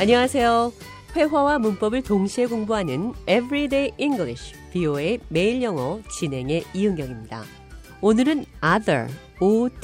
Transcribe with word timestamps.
안녕하세요. 0.00 0.72
회화와 1.14 1.58
문법을 1.58 2.00
동시에 2.02 2.46
공부하는 2.46 3.12
Everyday 3.28 3.90
English, 3.98 4.54
BO의 4.72 5.20
매일 5.28 5.60
영어 5.60 6.00
진행의 6.18 6.64
이은경입니다. 6.72 7.42
오늘은 8.00 8.46
other, 8.64 9.08
O-T-H-E-R, 9.40 9.82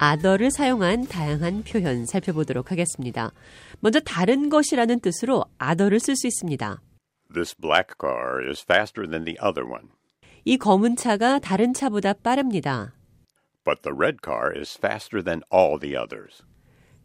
other를 0.00 0.52
사용한 0.52 1.08
다양한 1.08 1.64
표현 1.64 2.06
살펴보도록 2.06 2.70
하겠습니다. 2.70 3.32
먼저 3.80 3.98
다른 3.98 4.50
것이라는 4.50 5.00
뜻으로 5.00 5.44
other를 5.60 5.98
쓸 5.98 6.14
수 6.14 6.28
있습니다. 6.28 6.80
This 7.34 7.56
black 7.56 7.94
car 8.00 8.48
is 8.48 8.62
faster 8.62 9.04
than 9.04 9.24
the 9.24 9.36
other 9.44 9.68
one, 9.68 9.88
이 10.44 10.58
검은 10.58 10.94
차가 10.94 11.40
다른 11.40 11.74
차보다 11.74 12.12
빠릅니다. 12.12 12.92
but 13.64 13.82
the 13.82 13.92
red 13.92 14.18
car 14.22 14.52
is 14.56 14.76
faster 14.76 15.22
than 15.22 15.42
all 15.52 15.76
the 15.78 15.96
others. 15.96 16.42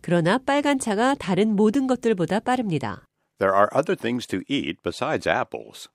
그러나 0.07 0.37
빨간 0.37 0.79
차가 0.79 1.15
다른 1.15 1.53
모든 1.53 1.85
것들보다 1.85 2.39
빠릅니다. 2.39 3.05
There 3.39 3.53
are 3.53 3.67
other 3.75 3.93
things 3.93 4.25
to 4.27 4.39
eat 4.47 4.77
besides 4.81 5.27
apples. 5.27 5.89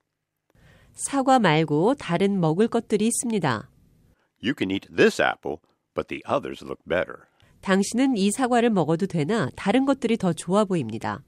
사과 0.92 1.38
말고 1.38 1.94
다른 1.94 2.38
먹을 2.38 2.68
것들이 2.68 3.06
있습니다. 3.06 3.70
You 4.44 4.52
can 4.54 4.70
eat 4.70 4.86
this 4.94 5.22
apple, 5.22 5.60
but 5.94 6.08
the 6.08 6.20
others 6.30 6.62
look 6.62 6.82
better. 6.86 7.22
당신은 7.62 8.18
이 8.18 8.30
사과를 8.30 8.68
먹어도 8.68 9.06
되나 9.06 9.48
다른 9.56 9.86
것들이 9.86 10.18
더 10.18 10.34
좋아 10.34 10.66
보입니다. 10.66 11.22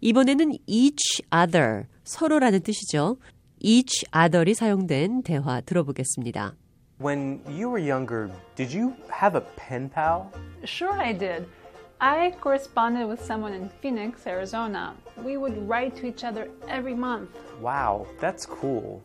이번에는 0.00 0.54
each 0.66 1.22
other, 1.32 1.84
서로라는 2.02 2.62
뜻이죠. 2.62 3.18
each 3.60 4.04
other이 4.12 4.54
사용된 4.54 5.22
대화 5.22 5.60
들어보겠습니다. 5.60 6.56
When 7.00 7.44
you 7.46 7.68
were 7.68 7.78
younger, 7.78 8.28
did 8.56 8.76
you 8.76 8.96
have 9.22 9.38
a 9.38 9.46
pen 9.56 9.88
pal? 9.88 10.32
Sure, 10.64 10.92
I 10.92 11.16
did. 11.16 11.46
I 11.99 12.33
corresponded 12.41 13.07
with 13.07 13.23
someone 13.23 13.53
in 13.53 13.69
Phoenix, 13.81 14.25
Arizona. 14.25 14.95
We 15.23 15.37
would 15.37 15.69
write 15.69 15.95
to 15.97 16.07
each 16.07 16.23
other 16.23 16.49
every 16.67 16.95
month. 16.95 17.29
Wow, 17.61 18.07
that's 18.19 18.45
cool. 18.45 19.03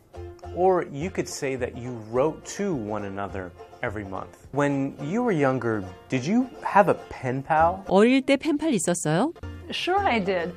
Or 0.55 0.83
you 0.91 1.11
could 1.11 1.27
say 1.29 1.55
that 1.57 1.77
you 1.77 1.91
wrote 2.09 2.43
to 2.57 2.73
one 2.73 3.05
another 3.05 3.51
every 3.83 4.03
month. 4.03 4.47
When 4.51 4.95
you 5.03 5.21
were 5.21 5.31
younger, 5.31 5.83
did 6.09 6.25
you 6.25 6.49
have 6.63 6.89
a 6.89 6.95
pen 7.09 7.43
pal? 7.43 7.83
어릴 7.87 8.23
때 8.25 8.35
펜팔 8.37 8.73
있었어요? 8.73 9.33
Sure, 9.69 9.99
I 9.99 10.19
did. 10.23 10.53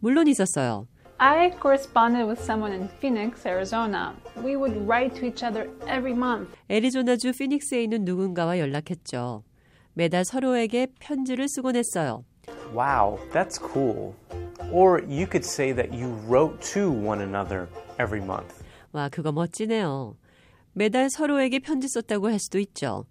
물론 0.00 0.26
있었어요. 0.28 0.86
I 1.18 1.50
corresponded 1.60 2.26
with 2.26 2.42
someone 2.42 2.72
in 2.72 2.88
Phoenix, 3.00 3.44
Arizona. 3.46 4.14
We 4.42 4.56
would 4.56 4.76
write 4.86 5.14
to 5.16 5.26
each 5.26 5.42
other 5.42 5.68
every 5.86 6.12
month. 6.12 6.48
애리조나주 6.68 7.32
피닉스에 7.32 7.84
있는 7.84 8.04
누군가와 8.04 8.58
연락했죠. 8.58 9.44
매달 9.95 10.25
서로에게 10.25 10.87
편지를 10.99 11.47
쓰곤 11.47 11.75
했어요. 11.77 12.25
Wow, 12.73 13.17
that's 13.31 13.57
cool. 13.57 14.13
Or 14.71 15.01
you 15.01 15.25
could 15.25 15.45
say 15.45 15.73
that 15.73 15.93
you 15.93 16.13
wrote 16.27 16.59
to 16.73 16.91
one 16.91 17.21
another 17.21 17.67
every 17.99 18.21
month. 18.21 18.53
와, 18.91 19.07
그거 19.09 19.31
멋지네요. 19.31 20.17
매달 20.73 21.09
서로에게 21.09 21.59
편지 21.59 21.87
썼다고 21.87 22.29
할 22.29 22.39
수도 22.39 22.59
있죠. 22.59 23.05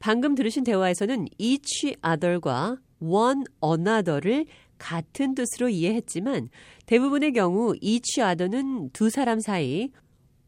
방금 0.00 0.34
들으신 0.34 0.64
대화에서는 0.64 1.26
each 1.38 1.94
other과 2.04 2.78
one 2.98 3.44
another를 3.64 4.46
같은 4.78 5.34
뜻으로 5.34 5.68
이해했지만 5.68 6.48
대부분의 6.86 7.32
경우 7.32 7.74
each 7.80 8.20
other는 8.20 8.90
두 8.92 9.10
사람 9.10 9.38
사이, 9.38 9.90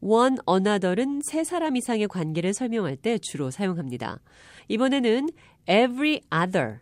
one 0.01 0.37
another는 0.49 1.21
세 1.23 1.43
사람 1.43 1.77
이상의 1.77 2.07
관계를 2.07 2.53
설명할 2.53 2.97
때 2.97 3.17
주로 3.17 3.49
사용합니다. 3.49 4.19
이번에는 4.67 5.29
every 5.67 6.21
other, 6.31 6.79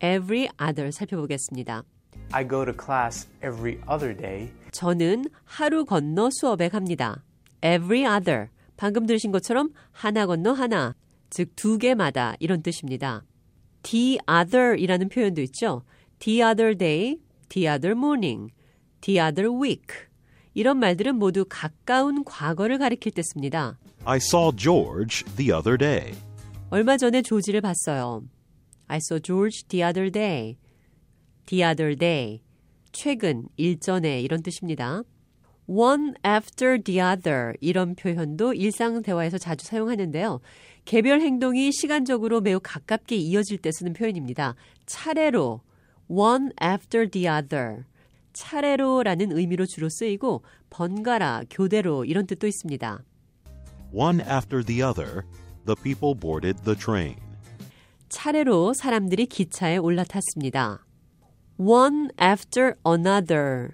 every 0.00 0.48
other 0.60 0.90
살펴보겠습니다. 0.92 1.84
I 2.32 2.46
go 2.48 2.64
to 2.64 2.72
class 2.74 3.28
every 3.44 3.78
other 3.90 4.16
day. 4.16 4.50
저는 4.72 5.26
하루 5.44 5.84
건너 5.84 6.30
수업에 6.32 6.68
갑니다. 6.68 7.22
every 7.62 8.04
other. 8.04 8.48
방금 8.76 9.06
들으신 9.06 9.30
것처럼 9.30 9.70
하나 9.92 10.26
건너 10.26 10.52
하나, 10.52 10.94
즉 11.30 11.54
두 11.56 11.78
개마다 11.78 12.34
이런 12.40 12.62
뜻입니다. 12.62 13.24
the 13.82 14.18
other 14.28 14.76
이라는 14.78 15.08
표현도 15.08 15.42
있죠. 15.42 15.82
the 16.18 16.42
other 16.42 16.76
day, 16.76 17.18
the 17.50 17.68
other 17.68 17.92
morning, 17.96 18.50
the 19.02 19.20
other 19.20 19.50
week. 19.52 19.86
이런 20.54 20.78
말들은 20.78 21.16
모두 21.16 21.44
가까운 21.48 22.24
과거를 22.24 22.78
가리킬 22.78 23.12
때 23.12 23.22
씁니다. 23.22 23.78
I 24.04 24.16
saw 24.18 24.50
George 24.56 25.24
the 25.36 25.52
other 25.52 25.76
day. 25.76 26.14
얼마 26.70 26.96
전에 26.96 27.22
조지를 27.22 27.60
봤어요. 27.60 28.24
I 28.88 28.98
saw 28.98 29.20
George 29.20 29.64
the 29.68 29.84
other 29.84 30.10
day. 30.10 30.56
the 31.46 31.64
other 31.64 31.96
day. 31.96 32.40
최근, 32.92 33.48
일전에 33.56 34.20
이런 34.20 34.42
뜻입니다. 34.42 35.02
one 35.66 36.14
after 36.26 36.82
the 36.82 37.00
other 37.00 37.54
이런 37.60 37.94
표현도 37.94 38.54
일상 38.54 39.02
대화에서 39.02 39.38
자주 39.38 39.66
사용하는데요. 39.66 40.40
개별 40.84 41.20
행동이 41.20 41.72
시간적으로 41.72 42.40
매우 42.40 42.60
가깝게 42.62 43.16
이어질 43.16 43.58
때 43.58 43.70
쓰는 43.72 43.92
표현입니다. 43.94 44.54
차례로 44.86 45.60
one 46.08 46.50
after 46.62 47.08
the 47.08 47.26
other 47.26 47.84
차례로라는 48.34 49.36
의미로 49.36 49.64
주로 49.64 49.88
쓰이고 49.88 50.42
번갈아, 50.70 51.44
교대로 51.50 52.04
이런 52.04 52.26
뜻도 52.26 52.46
있습니다. 52.46 53.04
One 53.92 54.20
after 54.20 54.64
the 54.64 54.82
other, 54.82 55.22
the 55.66 55.76
people 55.82 56.14
boarded 56.18 56.62
the 56.64 56.76
train. 56.78 57.16
차례로 58.08 58.74
사람들이 58.74 59.26
기차에 59.26 59.76
올라탔습니다. 59.78 60.84
One 61.58 62.08
after 62.20 62.74
another. 62.86 63.70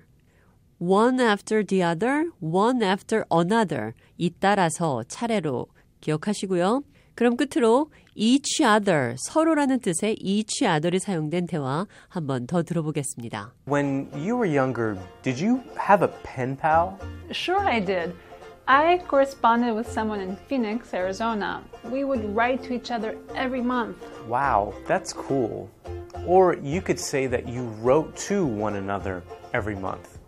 One 0.79 1.21
after 1.21 1.65
the 1.65 1.83
other, 1.85 2.31
one 2.41 2.83
after 2.83 3.25
another. 3.33 3.93
잇따라서 4.17 5.03
차례로 5.09 5.67
기억하시고요. 6.01 6.83
그럼 7.15 7.37
끝으로 7.37 7.91
each 8.15 8.63
other, 8.63 9.15
서로라는 9.19 9.81
뜻의 9.81 10.17
each 10.21 10.65
other이 10.65 10.99
사용된 10.99 11.47
대화 11.47 11.87
한 12.09 12.27
번 12.27 12.47
더 12.47 12.63
들어보겠습니다. 12.63 13.53
When 13.69 14.09
you 14.15 14.37
were 14.37 14.49
younger, 14.49 14.97
did 15.23 15.45
you 15.45 15.61
have 15.79 16.03
a 16.03 16.11
pen 16.23 16.57
pal? 16.57 16.97
Sure, 17.31 17.61
I 17.61 17.85
did. 17.85 18.15
I 18.73 18.99
corresponded 19.09 19.75
with 19.75 19.91
someone 19.91 20.21
in 20.21 20.37
Phoenix, 20.37 20.95
Arizona. 20.95 21.61
We 21.83 22.05
would 22.05 22.25
write 22.37 22.63
to 22.63 22.73
each 22.73 22.93
other 22.93 23.17
every 23.35 23.61
month. 23.61 23.97
Wow, 24.29 24.75
that's 24.87 25.13
cool. 25.13 25.69
Or 26.25 26.55
you 26.55 26.81
could 26.81 27.01
say 27.01 27.27
that 27.27 27.49
you 27.49 27.65
wrote 27.83 28.17
to 28.29 28.47
one 28.47 28.77
another 28.77 29.25
every 29.53 29.75
month. 29.75 30.19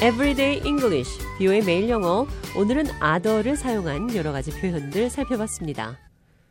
Everyday 0.00 0.60
English, 0.64 1.08
비오의 1.38 1.62
매일 1.64 1.88
영어. 1.88 2.26
오늘은 2.56 2.86
other를 3.02 3.56
사용한 3.56 4.14
여러 4.14 4.32
가지 4.32 4.50
표현들 4.50 5.10
살펴봤습니다. 5.10 6.11